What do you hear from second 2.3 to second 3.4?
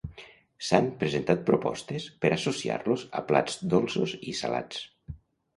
associar-los a